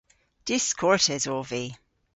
[0.49, 1.63] Diskortes ov vy.